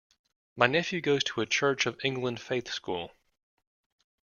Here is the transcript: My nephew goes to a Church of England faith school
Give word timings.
My 0.55 0.65
nephew 0.65 0.99
goes 0.99 1.23
to 1.25 1.41
a 1.41 1.45
Church 1.45 1.85
of 1.85 1.99
England 2.03 2.41
faith 2.41 2.69
school 2.71 3.11